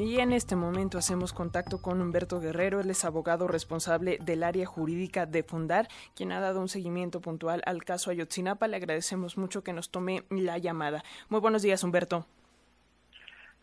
Y 0.00 0.18
en 0.20 0.32
este 0.32 0.56
momento 0.56 0.96
hacemos 0.96 1.34
contacto 1.34 1.82
con 1.82 2.00
Humberto 2.00 2.40
Guerrero, 2.40 2.80
él 2.80 2.88
es 2.88 3.04
abogado 3.04 3.46
responsable 3.46 4.16
del 4.24 4.44
área 4.44 4.64
jurídica 4.64 5.26
de 5.26 5.42
Fundar, 5.42 5.88
quien 6.16 6.32
ha 6.32 6.40
dado 6.40 6.62
un 6.62 6.70
seguimiento 6.70 7.20
puntual 7.20 7.60
al 7.66 7.84
caso 7.84 8.10
Ayotzinapa. 8.10 8.66
Le 8.66 8.76
agradecemos 8.76 9.36
mucho 9.36 9.62
que 9.62 9.74
nos 9.74 9.90
tome 9.90 10.24
la 10.30 10.56
llamada. 10.56 11.04
Muy 11.28 11.40
buenos 11.40 11.60
días, 11.60 11.84
Humberto. 11.84 12.24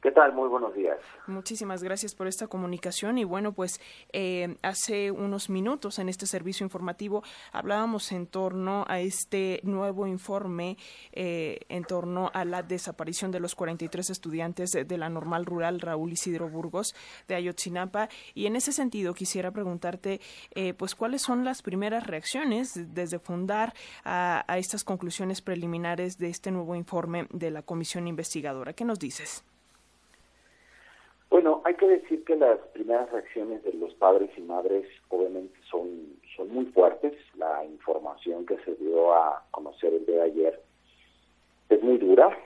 ¿Qué 0.01 0.11
tal? 0.11 0.31
Muy 0.31 0.47
buenos 0.47 0.75
días. 0.75 0.99
Muchísimas 1.25 1.81
gracias 1.81 2.13
por 2.13 2.27
esta 2.27 2.47
comunicación 2.47 3.17
y 3.17 3.23
bueno, 3.23 3.53
pues 3.53 3.81
eh, 4.13 4.55
hace 4.61 5.09
unos 5.09 5.49
minutos 5.49 5.97
en 5.97 6.07
este 6.07 6.27
servicio 6.27 6.63
informativo 6.63 7.23
hablábamos 7.51 8.11
en 8.11 8.27
torno 8.27 8.85
a 8.87 8.99
este 8.99 9.59
nuevo 9.63 10.05
informe 10.05 10.77
eh, 11.13 11.61
en 11.69 11.83
torno 11.83 12.29
a 12.35 12.45
la 12.45 12.61
desaparición 12.61 13.31
de 13.31 13.39
los 13.39 13.55
43 13.55 14.11
estudiantes 14.11 14.69
de, 14.69 14.97
la 14.97 15.09
normal 15.09 15.47
rural 15.47 15.81
Raúl 15.81 16.11
Isidro 16.13 16.47
Burgos 16.47 16.93
de 17.27 17.33
Ayotzinapa 17.33 18.07
y 18.35 18.45
en 18.45 18.55
ese 18.55 18.73
sentido 18.73 19.15
quisiera 19.15 19.49
preguntarte 19.49 20.21
eh, 20.53 20.75
pues 20.75 20.93
cuáles 20.93 21.23
son 21.23 21.43
las 21.43 21.63
primeras 21.63 22.05
reacciones 22.05 22.93
desde 22.93 23.17
fundar 23.17 23.73
a, 24.03 24.45
a 24.47 24.59
estas 24.59 24.83
conclusiones 24.83 25.41
preliminares 25.41 26.19
de 26.19 26.29
este 26.29 26.51
nuevo 26.51 26.75
informe 26.75 27.27
de 27.31 27.49
la 27.49 27.63
comisión 27.63 28.07
investigadora. 28.07 28.73
¿Qué 28.73 28.85
nos 28.85 28.99
dices? 28.99 29.43
Bueno, 31.47 31.61
hay 31.63 31.75
que 31.75 31.87
decir 31.87 32.25
que 32.25 32.35
las 32.35 32.59
primeras 32.73 33.09
reacciones 33.09 33.63
de 33.63 33.71
los 33.71 33.93
padres 33.93 34.29
y 34.35 34.41
madres 34.41 34.85
obviamente 35.07 35.57
son, 35.71 36.19
son 36.35 36.49
muy 36.49 36.65
fuertes. 36.65 37.13
La 37.37 37.63
información 37.63 38.45
que 38.45 38.57
se 38.65 38.75
dio 38.75 39.13
a 39.13 39.45
conocer 39.51 39.93
el 39.93 40.05
día 40.05 40.23
ayer 40.23 40.61
es 41.69 41.81
muy 41.81 41.99
dura, 41.99 42.37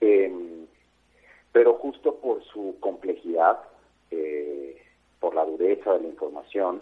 em, 0.00 0.66
pero 1.52 1.74
justo 1.74 2.14
por 2.14 2.42
su 2.44 2.76
complejidad, 2.80 3.58
eh, 4.10 4.80
por 5.20 5.34
la 5.34 5.44
dureza 5.44 5.92
de 5.92 6.00
la 6.00 6.08
información, 6.08 6.80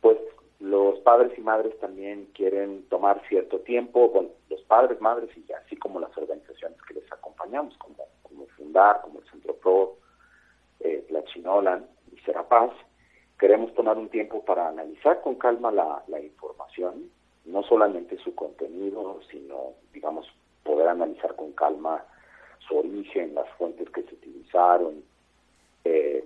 pues 0.00 0.16
los 0.60 1.00
padres 1.00 1.36
y 1.36 1.40
madres 1.40 1.76
también 1.80 2.28
quieren 2.34 2.84
tomar 2.88 3.20
cierto 3.28 3.58
tiempo, 3.62 4.10
bueno, 4.10 4.28
los 4.48 4.62
padres, 4.62 5.00
madres 5.00 5.36
y 5.36 5.52
así 5.54 5.74
como 5.74 5.98
las 5.98 6.16
organizaciones 6.16 6.80
que 6.82 6.94
les 6.94 7.12
acompañamos, 7.12 7.76
como, 7.78 8.04
como 8.22 8.46
Fundar, 8.56 9.00
como 9.02 9.18
el 9.18 9.28
Centro 9.28 9.54
Pro, 9.54 9.96
eh, 10.80 11.04
la 11.10 11.20
Chinolan 11.38 11.86
y 12.12 12.18
Serapaz, 12.20 12.72
queremos 13.38 13.72
tomar 13.74 13.96
un 13.96 14.08
tiempo 14.08 14.44
para 14.44 14.68
analizar 14.68 15.20
con 15.20 15.36
calma 15.36 15.70
la, 15.70 16.20
información, 16.20 17.10
no 17.44 17.62
solamente 17.62 18.18
su 18.18 18.34
contenido, 18.34 19.20
sino, 19.30 19.74
digamos, 19.92 20.26
poder 20.64 20.88
analizar 20.88 21.36
con 21.36 21.52
calma 21.52 22.04
su 22.66 22.78
origen, 22.78 23.36
las 23.36 23.48
fuentes 23.50 23.88
que 23.90 24.02
se 24.02 24.14
utilizaron, 24.14 25.04
eh, 25.84 26.24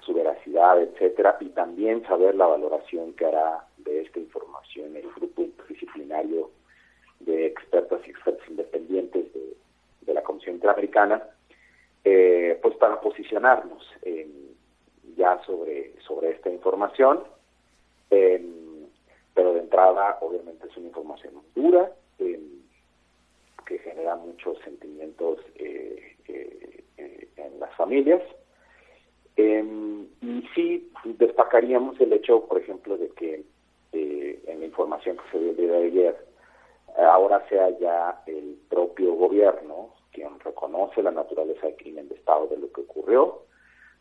su 0.00 0.12
veracidad, 0.12 0.82
etcétera, 0.82 1.38
y 1.40 1.48
también 1.48 2.04
saber 2.04 2.34
la 2.34 2.46
valoración 2.46 3.14
que 3.14 3.24
hará 3.24 3.66
de 3.78 4.02
esta 4.02 4.18
información 4.18 4.94
el 4.96 5.10
grupo 5.12 5.42
interdisciplinario 5.42 6.50
de 7.20 7.46
expertas 7.46 8.00
y 8.06 8.10
expertos 8.10 8.46
independientes 8.48 9.32
de, 9.32 9.56
de 10.02 10.14
la 10.14 10.22
Comisión 10.22 10.56
Interamericana, 10.56 11.22
eh, 12.04 12.58
pues 12.60 12.74
para 12.76 13.00
posicionarnos 13.00 13.82
ya 15.16 15.40
sobre, 15.44 15.94
sobre 16.00 16.30
esta 16.30 16.50
información. 16.50 17.20
Em, 18.10 18.86
pero 19.34 19.54
de 19.54 19.60
entrada, 19.60 20.18
obviamente, 20.20 20.66
es 20.68 20.76
una 20.76 20.88
información 20.88 21.34
dura, 21.54 21.90
em, 22.18 22.62
que 23.66 23.78
genera 23.78 24.16
muchos 24.16 24.58
sentimientos 24.60 25.38
eh, 25.56 26.16
eh, 26.28 26.84
en 27.36 27.60
las 27.60 27.74
familias. 27.76 28.22
Em, 29.36 30.06
y 30.20 30.46
sí 30.54 30.92
destacaríamos 31.04 31.98
el 32.00 32.12
hecho, 32.12 32.44
por 32.46 32.58
ejemplo, 32.58 32.96
de 32.98 33.08
que 33.10 33.44
en 33.94 34.60
la 34.60 34.66
información 34.66 35.16
que 35.16 35.30
se 35.30 35.54
dio 35.54 35.72
de 35.72 35.86
ayer, 35.86 36.26
ahora 36.96 37.46
sea 37.48 37.70
ya 37.78 38.22
el 38.26 38.58
propio 38.68 39.14
gobierno 39.14 39.90
quien 40.12 40.38
reconoce 40.40 41.02
la 41.02 41.10
naturaleza 41.10 41.66
del 41.66 41.76
crimen 41.76 42.08
de 42.08 42.14
Estado 42.14 42.46
de 42.48 42.58
lo 42.58 42.70
que 42.72 42.82
ocurrió, 42.82 43.42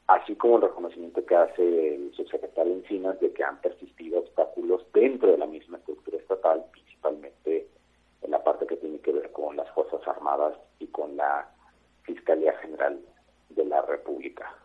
así 0.08 0.36
como 0.36 0.58
el 0.58 0.64
reconocimiento 0.64 1.26
que 1.26 1.36
hace 1.36 1.96
el 1.96 2.14
subsecretario 2.14 2.74
Encinas 2.74 3.20
de 3.20 3.32
que 3.32 3.44
han 3.44 3.60
persistido 3.62 4.20
obstáculos 4.20 4.86
dentro 4.94 5.32
de 5.32 5.38
la 5.38 5.46
misma 5.46 5.78
estructura 5.78 6.18
estatal, 6.18 6.66
principalmente 6.72 7.68
en 8.22 8.32
la 8.32 8.44
parte 8.44 8.68
que 8.68 8.78
tiene 8.78 9.00
que 9.00 9.12
ver 9.12 9.32
con 9.32 9.56
las 9.56 9.70
Fuerzas 9.72 10.06
Armadas 10.08 10.58
y 10.80 10.88
con 10.88 11.16
la 11.16 11.50
Fiscalía 12.04 12.54
General 12.58 13.00
de 13.50 13.66
la 13.66 13.82
República. 13.82 14.56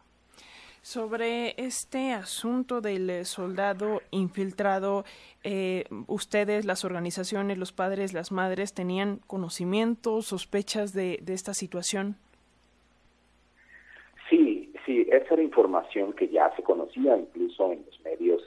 Sobre 0.87 1.61
este 1.61 2.13
asunto 2.13 2.81
del 2.81 3.11
eh, 3.11 3.25
soldado 3.25 4.03
infiltrado, 4.13 5.05
eh, 5.43 5.85
ustedes, 6.07 6.65
las 6.65 6.85
organizaciones, 6.85 7.59
los 7.59 7.73
padres, 7.73 8.13
las 8.13 8.31
madres, 8.31 8.73
¿tenían 8.73 9.17
conocimiento, 9.27 10.23
sospechas 10.23 10.93
de, 10.93 11.21
esta 11.27 11.55
situación? 11.55 12.19
Sí, 14.87 15.07
esa 15.11 15.35
era 15.35 15.43
información 15.43 16.15
que 16.15 16.29
ya 16.29 16.55
se 16.57 16.63
conocía, 16.63 17.17
incluso 17.17 17.73
en 17.73 17.85
los 17.85 18.01
medios 18.01 18.43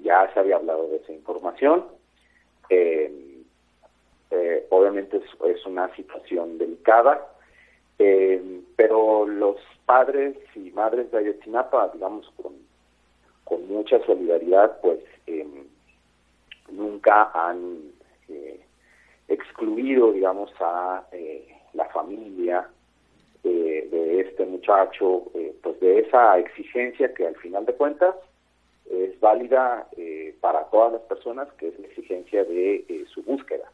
ya 0.00 0.28
se 0.32 0.40
había 0.40 0.56
hablado 0.56 0.88
de 0.88 0.96
esa 0.96 1.12
información. 1.12 1.84
Eh, 2.70 3.12
obviamente 4.70 5.18
es, 5.44 5.66
una 5.66 5.94
situación 5.94 6.58
delicada, 6.58 7.24
pero 8.76 9.26
los 9.26 9.56
padres 9.86 10.36
y 10.54 10.70
madres 10.70 11.10
de 11.10 11.18
Ayotzinapa, 11.18 11.90
digamos, 11.94 12.30
con, 12.36 12.54
mucha 13.68 14.04
solidaridad, 14.04 14.80
pues 14.80 15.00
em, 15.26 15.64
nunca 16.70 17.30
han 17.34 17.92
eh, 18.28 18.60
excluido, 19.28 20.12
digamos, 20.12 20.50
a 20.60 21.06
eh, 21.12 21.46
la 21.72 21.84
familia 21.86 22.68
eh, 23.44 23.88
de 23.90 24.20
este 24.20 24.44
muchacho, 24.44 25.24
pues 25.62 25.63
de 25.84 25.98
esa 26.00 26.38
exigencia 26.38 27.12
que 27.12 27.26
al 27.26 27.36
final 27.36 27.66
de 27.66 27.74
cuentas 27.74 28.14
es 28.90 29.20
válida 29.20 29.86
para 30.40 30.64
todas 30.70 30.94
las 30.94 31.02
personas, 31.02 31.46
que 31.58 31.68
es 31.68 31.78
la 31.78 31.86
exigencia 31.88 32.42
de 32.44 33.04
su 33.12 33.22
búsqueda. 33.22 33.70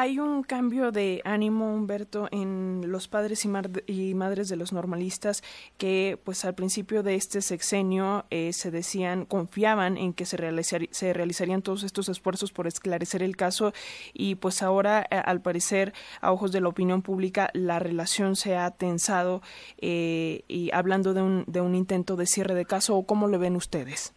Hay 0.00 0.20
un 0.20 0.44
cambio 0.44 0.92
de 0.92 1.22
ánimo, 1.24 1.74
Humberto, 1.74 2.28
en 2.30 2.82
los 2.86 3.08
padres 3.08 3.44
y, 3.44 4.14
madres 4.14 4.48
de 4.48 4.54
los 4.54 4.72
normalistas 4.72 5.42
que, 5.76 6.16
pues, 6.22 6.44
al 6.44 6.54
principio 6.54 7.02
de 7.02 7.16
este 7.16 7.40
sexenio 7.40 8.24
eh, 8.30 8.52
se 8.52 8.70
decían, 8.70 9.24
confiaban 9.24 9.96
en 9.96 10.12
que 10.12 10.24
se, 10.24 10.36
realizarían 10.36 11.62
todos 11.62 11.82
estos 11.82 12.08
esfuerzos 12.08 12.52
por 12.52 12.68
esclarecer 12.68 13.24
el 13.24 13.36
caso 13.36 13.72
y, 14.14 14.36
pues, 14.36 14.62
ahora, 14.62 15.04
eh, 15.10 15.16
al 15.16 15.40
parecer, 15.40 15.92
a 16.20 16.30
ojos 16.30 16.52
de 16.52 16.60
la 16.60 16.68
opinión 16.68 17.02
pública, 17.02 17.50
la 17.52 17.80
relación 17.80 18.36
se 18.36 18.54
ha 18.54 18.70
tensado 18.70 19.42
eh, 19.80 20.42
y 20.46 20.70
hablando 20.72 21.12
de 21.12 21.22
un, 21.22 21.44
de 21.48 21.60
un 21.60 21.74
intento 21.74 22.14
de 22.14 22.26
cierre 22.26 22.54
de 22.54 22.66
caso, 22.66 23.02
¿cómo 23.02 23.26
lo 23.26 23.40
ven 23.40 23.56
ustedes? 23.56 24.14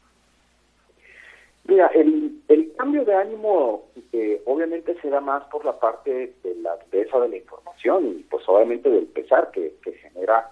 Mira, 1.63 1.87
el, 1.95 2.39
el 2.49 2.71
cambio 2.77 3.03
de 3.03 3.15
ánimo 3.15 3.89
eh, 4.13 4.41
obviamente 4.45 4.99
se 5.01 5.09
da 5.09 5.21
más 5.21 5.43
por 5.45 5.63
la 5.63 5.79
parte 5.79 6.33
de 6.43 6.55
la 6.55 6.75
dureza 6.91 7.19
de 7.19 7.29
la 7.29 7.37
información 7.37 8.07
y 8.07 8.23
pues 8.23 8.43
obviamente 8.47 8.89
del 8.89 9.05
pesar 9.07 9.51
que, 9.51 9.73
genera 10.01 10.51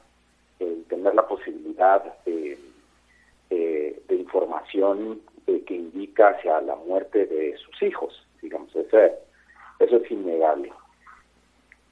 el 0.59 0.83
tener 0.85 1.15
la 1.15 1.27
posibilidad 1.27 2.03
de, 2.25 2.57
información 4.09 5.21
eh, 5.47 5.63
que 5.65 5.75
indica 5.75 6.29
hacia 6.29 6.61
la 6.61 6.75
muerte 6.75 7.25
de 7.25 7.57
sus 7.57 7.81
hijos, 7.81 8.25
digamos, 8.41 8.73
eso, 8.75 8.97
eso 9.79 9.95
es 9.97 10.11
innegable. 10.11 10.71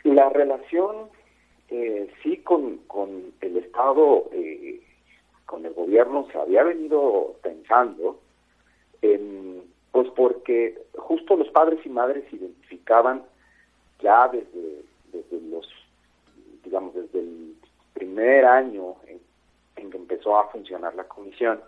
La 0.04 0.30
relación 0.30 1.10
eh, 1.70 2.10
sí 2.22 2.38
con, 2.38 2.78
con 2.88 3.34
el 3.42 3.58
Estado, 3.58 4.30
eh, 4.32 4.82
con 5.46 5.66
el 5.66 5.74
gobierno 5.74 6.28
se 6.32 6.38
había 6.38 6.64
venido 6.64 7.36
pensando, 7.42 8.20
pues 9.98 10.10
porque 10.12 10.80
justo 10.96 11.36
los 11.36 11.50
padres 11.50 11.84
y 11.84 11.90
madres 11.90 12.32
identificaban 12.32 13.24
ya 14.00 14.28
desde, 14.28 14.84
desde 15.12 15.42
los, 15.50 15.68
digamos, 16.64 16.94
desde 16.94 17.18
el 17.18 17.56
primer 17.96 18.46
año 18.46 18.98
en, 19.08 19.90
que 19.90 19.98
empezó 19.98 20.38
a 20.38 20.50
funcionar 20.50 20.94
la 20.94 21.06
comisión, 21.06 21.62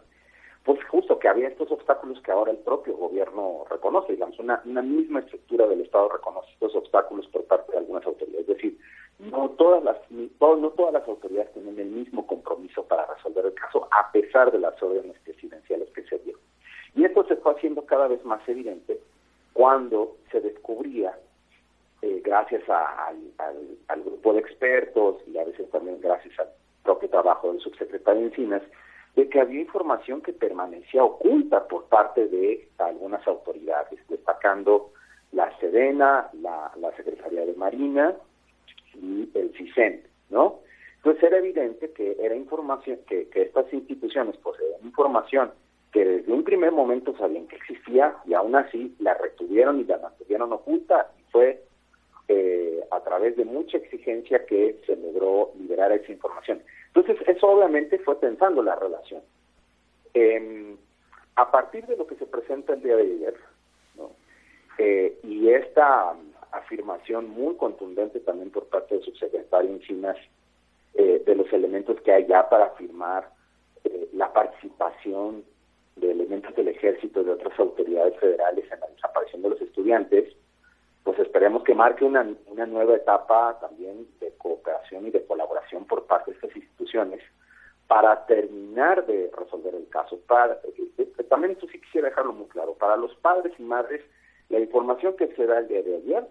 pues 0.63 0.77
justo 0.91 1.17
que 1.17 1.27
había 1.27 1.47
estos 1.47 1.71
obstáculos 1.71 2.21
que 2.21 2.31
ahora 2.31 2.51
el 2.51 2.59
propio 2.59 2.95
gobierno 2.97 3.65
reconoce, 3.67 4.11
digamos, 4.11 4.37
una, 4.37 4.61
una 4.63 4.83
misma 4.83 5.21
estructura 5.21 5.65
del 5.65 5.81
Estado 5.81 6.09
reconoce 6.09 6.51
estos 6.51 6.75
obstáculos 6.75 7.25
por 7.29 7.45
parte 7.45 7.71
de 7.71 7.79
algunas 7.79 8.05
autoridades. 8.05 8.47
Es 8.47 8.55
decir, 8.57 8.79
no 9.17 9.49
todas 9.57 9.83
las 9.83 9.97
no 10.11 10.69
todas 10.69 10.93
las 10.93 11.07
autoridades 11.07 11.51
tienen 11.53 11.79
el 11.79 11.89
mismo 11.89 12.27
compromiso 12.27 12.83
para 12.83 13.07
resolver 13.07 13.47
el 13.47 13.55
caso, 13.55 13.87
a 13.89 14.11
pesar 14.11 14.51
de 14.51 14.59
las 14.59 14.79
órdenes 14.83 15.17
presidenciales 15.23 15.89
que 15.95 16.03
se 16.03 16.19
dieron. 16.19 16.41
Y 16.95 17.05
esto 17.05 17.23
se 17.25 17.35
fue 17.37 17.48
haciendo 17.59 17.85
cada 17.85 18.07
vez 18.07 18.23
más 18.23 18.47
evidente 18.47 18.99
cuando 19.53 20.15
se 20.31 20.39
descubría, 20.39 21.17
eh, 22.01 22.21
gracias 22.23 22.63
al, 22.69 24.03
grupo 24.05 24.33
de 24.33 24.39
expertos 24.39 25.17
y 25.27 25.37
a 25.37 25.43
veces 25.43 25.69
también 25.69 25.99
gracias 25.99 26.39
al 26.39 26.47
propio 26.83 27.09
trabajo 27.09 27.51
del 27.51 27.59
subsecretario 27.59 28.21
Encinas, 28.21 28.61
de 29.15 29.27
que 29.27 29.41
había 29.41 29.59
información 29.59 30.21
que 30.21 30.31
permanecía 30.31 31.03
oculta 31.03 31.67
por 31.67 31.85
parte 31.85 32.27
de 32.27 32.69
algunas 32.77 33.27
autoridades, 33.27 33.99
destacando 34.07 34.93
la 35.33 35.55
Sedena, 35.59 36.29
la, 36.41 36.71
Secretaría 36.95 37.45
de 37.45 37.53
Marina 37.55 38.15
y 38.95 39.29
el 39.33 39.53
CISEN, 39.57 40.03
¿no? 40.29 40.59
Entonces 40.97 41.23
era 41.23 41.37
evidente 41.37 41.91
que 41.91 42.15
era 42.21 42.35
información, 42.35 42.99
que, 43.07 43.27
que 43.29 43.41
estas 43.41 43.71
instituciones 43.73 44.37
poseían 44.37 44.81
información 44.83 45.51
que 45.91 46.05
desde 46.05 46.31
un 46.31 46.43
primer 46.43 46.71
momento 46.71 47.15
sabían 47.17 47.47
que 47.47 47.55
existía 47.55 48.15
y 48.25 48.33
aún 48.33 48.55
así 48.55 48.95
la 48.99 49.15
retuvieron 49.15 49.79
y 49.79 49.85
la 49.85 49.97
mantuvieron 49.97 50.53
oculta 50.53 51.11
y 51.17 51.31
fue 51.31 51.63
eh, 52.27 52.83
a 52.91 52.99
través 52.99 53.35
de 53.37 53.45
mucha 53.45 53.77
exigencia 53.77 54.45
que 54.45 54.79
se 54.85 54.95
logró 54.95 55.51
liberar 55.57 55.91
esa 55.91 56.11
información. 56.11 56.61
Entonces 56.87 57.17
eso 57.27 57.47
obviamente 57.47 57.97
fue 57.99 58.19
pensando 58.19 58.61
la 58.61 58.75
relación. 58.75 59.21
Em, 60.13 60.77
a 61.35 61.49
partir 61.49 61.85
de 61.87 61.97
lo 61.97 62.05
que 62.05 62.15
se 62.15 62.25
presenta 62.25 62.73
el 62.73 62.83
día 62.83 62.95
de 62.95 63.03
ayer 63.03 63.35
eh, 64.77 65.19
y 65.23 65.49
esta 65.49 66.15
afirmación 66.51 67.29
muy 67.29 67.55
contundente 67.55 68.19
también 68.19 68.51
por 68.51 68.65
parte 68.67 68.95
del 68.95 69.03
subsecretario 69.03 69.71
Encinas 69.71 70.17
eh, 70.93 71.21
de 71.25 71.35
los 71.35 71.51
elementos 71.51 71.99
que 72.01 72.11
hay 72.11 72.27
ya 72.27 72.47
para 72.47 72.65
afirmar 72.65 73.29
la 74.13 74.31
participación 74.33 75.43
de 75.99 76.11
elementos 76.11 76.55
del 76.55 76.69
ejército 76.69 77.23
de 77.23 77.31
otras 77.31 77.57
autoridades 77.59 78.17
federales 78.19 78.65
en 78.71 78.79
la 78.79 78.87
desaparición 78.87 79.41
de 79.41 79.49
los 79.49 79.61
estudiantes, 79.61 80.35
pues 81.03 81.17
esperemos 81.19 81.63
que 81.63 81.73
marque 81.73 82.05
una, 82.05 82.27
una 82.47 82.65
nueva 82.65 82.95
etapa 82.95 83.57
también 83.59 84.07
de 84.19 84.31
cooperación 84.37 85.07
y 85.07 85.11
de 85.11 85.25
colaboración 85.25 85.85
por 85.85 86.05
parte 86.05 86.31
de 86.31 86.37
estas 86.37 86.55
instituciones 86.55 87.21
para 87.87 88.25
terminar 88.27 89.05
de 89.07 89.31
resolver 89.35 89.73
el 89.73 89.89
caso. 89.89 90.19
Para, 90.27 90.53
eh, 90.63 90.91
eh, 90.97 91.23
también 91.27 91.53
esto 91.53 91.67
sí 91.71 91.81
quisiera 91.81 92.09
dejarlo 92.09 92.33
muy 92.33 92.47
claro, 92.47 92.73
para 92.75 92.95
los 92.97 93.15
padres 93.15 93.53
y 93.57 93.63
madres, 93.63 94.03
la 94.49 94.59
información 94.59 95.15
que 95.15 95.27
se 95.35 95.45
da 95.45 95.59
el 95.59 95.67
día 95.67 95.81
de 95.81 95.95
ayer 95.95 96.27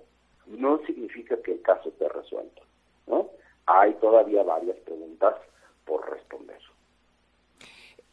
no 0.46 0.78
significa 0.86 1.36
que 1.42 1.52
el 1.52 1.62
caso 1.62 1.88
esté 1.88 2.08
resuelto. 2.08 2.62
¿no? 3.06 3.30
Hay 3.66 3.94
todavía 3.94 4.42
varias 4.44 4.76
preguntas 4.78 5.34
por 5.84 6.08
responder. 6.10 6.58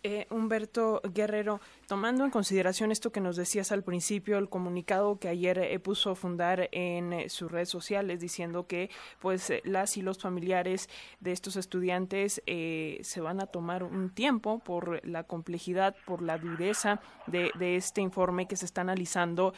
Eh, 0.07 0.27
Humberto 0.29 1.01
Guerrero, 1.15 1.59
tomando 1.87 2.25
en 2.25 2.31
consideración 2.31 2.91
esto 2.91 3.11
que 3.11 3.21
nos 3.21 3.35
decías 3.35 3.71
al 3.71 3.83
principio, 3.83 4.37
el 4.37 4.49
comunicado 4.49 5.19
que 5.19 5.27
ayer 5.27 5.59
eh, 5.59 5.79
puso 5.79 6.11
a 6.11 6.15
fundar 6.15 6.69
en 6.71 7.13
eh, 7.13 7.29
sus 7.29 7.51
redes 7.51 7.69
sociales 7.69 8.19
diciendo 8.19 8.67
que 8.67 8.89
pues 9.19 9.51
las 9.63 9.97
y 9.97 10.01
los 10.01 10.19
familiares 10.19 10.89
de 11.19 11.31
estos 11.31 11.55
estudiantes 11.55 12.41
se 12.45 13.21
van 13.21 13.39
a 13.39 13.47
tomar 13.47 13.83
un 13.83 14.09
tiempo 14.09 14.59
por 14.59 15.05
la 15.05 15.23
complejidad, 15.23 15.95
por 16.05 16.21
la 16.21 16.37
dureza 16.37 17.01
de, 17.27 17.51
este 17.75 18.01
informe 18.01 18.47
que 18.47 18.55
se 18.55 18.65
está 18.65 18.81
analizando. 18.81 19.53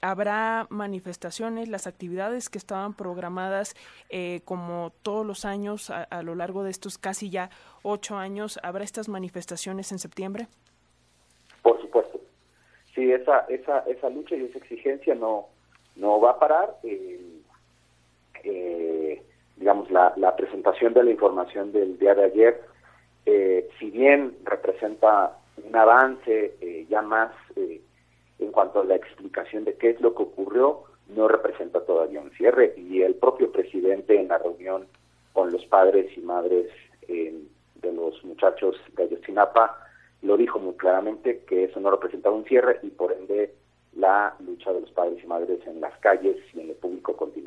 Habrá 0.00 0.66
manifestaciones, 0.70 1.68
las 1.68 1.86
actividades 1.86 2.48
que 2.48 2.58
estaban 2.58 2.94
programadas 2.94 3.74
como 4.44 4.92
todos 5.02 5.26
los 5.26 5.44
años 5.44 5.90
a 5.90 6.22
lo 6.22 6.34
largo 6.34 6.62
de 6.62 6.70
estos 6.70 6.98
casi 6.98 7.30
ya 7.30 7.50
ocho 7.82 8.16
años, 8.16 8.58
¿habrá 8.62 8.84
estas 8.84 9.08
manifestaciones 9.08 9.92
en 9.92 9.98
septiembre? 9.98 10.48
Sí, 13.00 13.10
esa, 13.10 13.46
esa, 13.48 13.78
esa 13.86 14.10
lucha 14.10 14.36
y 14.36 14.44
esa 14.44 14.58
exigencia 14.58 15.14
no, 15.14 15.46
no 15.96 16.20
va 16.20 16.32
a 16.32 16.38
parar. 16.38 16.76
Eh, 16.82 17.40
eh, 18.44 19.22
digamos, 19.56 19.90
la, 19.90 20.12
la, 20.18 20.36
presentación 20.36 20.92
de 20.92 21.04
la 21.04 21.10
información 21.10 21.72
del 21.72 21.98
día 21.98 22.14
de 22.14 22.24
ayer, 22.24 22.60
eh, 23.24 23.66
si 23.78 23.90
bien 23.90 24.36
representa 24.44 25.34
un 25.66 25.74
avance 25.74 26.84
ya 26.90 27.00
más 27.00 27.32
en 27.56 28.52
cuanto 28.52 28.80
a 28.80 28.84
la 28.84 28.96
explicación 28.96 29.64
de 29.64 29.76
qué 29.76 29.90
es 29.90 30.00
lo 30.02 30.14
que 30.14 30.24
ocurrió, 30.24 30.82
no 31.08 31.26
representa 31.26 31.80
todavía 31.80 32.20
un 32.20 32.32
cierre. 32.32 32.74
Y 32.76 33.00
el 33.00 33.14
propio 33.14 33.50
presidente 33.50 34.20
en 34.20 34.28
la 34.28 34.36
reunión 34.36 34.88
con 35.32 35.50
los 35.50 35.64
padres 35.64 36.14
y 36.18 36.20
madres 36.20 36.66
de 37.08 37.92
los 37.94 38.22
muchachos 38.24 38.76
de 38.94 39.04
Ayotzinapa 39.04 39.86
lo 40.20 40.36
dijo 40.36 40.58
muy 40.58 40.69
claramente 40.90 41.44
que 41.46 41.64
eso 41.64 41.78
no 41.78 41.90
representaba 41.90 42.34
un 42.34 42.44
cierre 42.44 42.80
y 42.82 42.90
por 42.90 43.12
ende 43.12 43.54
la 43.94 44.34
lucha 44.40 44.72
de 44.72 44.80
los 44.80 44.90
padres 44.90 45.22
y 45.22 45.26
madres 45.26 45.64
en 45.66 45.80
las 45.80 45.96
calles 46.00 46.36
y 46.52 46.60
en 46.60 46.70
el 46.70 46.76
público 46.76 47.16
continuará. 47.16 47.39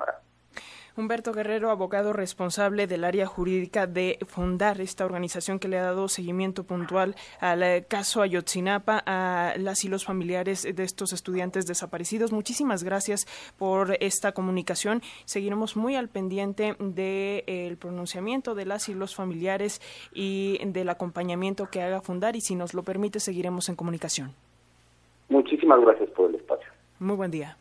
Humberto 0.96 1.34
Guerrero, 1.34 1.72
abogado 1.72 2.14
responsable 2.14 2.86
del 2.86 3.04
área 3.04 3.26
jurídica 3.26 3.88
de 3.88 4.20
fundar 4.28 4.80
esta 4.80 5.06
organización 5.06 5.58
que 5.58 5.68
le 5.68 5.80
ha 5.80 5.84
dado 5.84 6.08
seguimiento 6.08 6.66
puntual 6.66 7.16
al 7.40 7.64
eh, 7.64 7.86
caso 7.88 8.22
Ayotzinapa, 8.22 9.02
a 9.08 9.56
las 9.58 9.84
y 9.86 9.90
los 9.90 10.06
familiares 10.06 10.64
de 10.64 10.84
estos 10.84 11.12
estudiantes 11.12 11.66
desaparecidos. 11.66 12.32
Muchísimas 12.32 12.84
gracias 12.84 13.26
por 13.58 13.98
esta 14.02 14.34
comunicación. 14.34 15.02
Seguiremos 15.26 15.76
muy 15.76 15.96
al 15.96 16.10
pendiente 16.10 16.76
del 16.78 17.44
eh, 17.48 17.76
pronunciamiento 17.80 18.54
de 18.54 18.66
las 18.66 18.88
y 18.88 18.94
los 18.94 19.16
familiares 19.16 19.82
y 20.14 20.60
del 20.64 20.90
acompañamiento 20.90 21.72
que 21.72 21.82
haga 21.82 22.02
fundar 22.02 22.36
y 22.36 22.42
si 22.42 22.54
nos 22.54 22.76
lo 22.76 22.84
permite 22.84 23.20
seguiremos 23.20 23.68
en 23.68 23.76
comunicación. 23.76 24.32
Muchísimas 25.30 25.82
gracias 25.82 26.10
por 26.12 26.30
el 26.30 26.36
espacio. 26.36 26.70
Muy 27.00 27.16
buen 27.16 27.32
día. 27.32 27.58